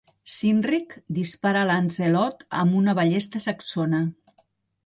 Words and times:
Cynric 0.35 0.95
dispara 1.17 1.61
a 1.65 1.69
Lancelot 1.71 2.41
amb 2.63 2.79
una 2.81 2.97
ballesta 3.01 3.43
saxona. 3.49 4.01